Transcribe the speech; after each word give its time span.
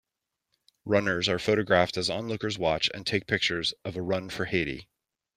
Runners 0.83 1.29
are 1.29 1.37
photographed 1.37 1.95
as 1.95 2.09
onlookers 2.09 2.57
watch 2.57 2.89
and 2.91 3.05
take 3.05 3.27
pictures 3.27 3.71
of 3.85 3.95
a 3.95 4.01
Run 4.01 4.31
for 4.31 4.45
Haiti. 4.45 4.89